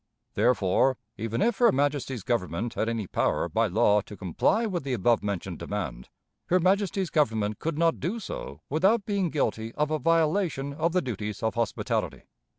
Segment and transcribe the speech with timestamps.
[0.33, 4.93] Therefore, even if her Majesty's Government had any power, by law, to comply with the
[4.93, 6.09] above mentioned demand,
[6.47, 11.03] her Majesty's Government could not do so without being guilty of a violation of the
[11.03, 12.23] duties of hospitality.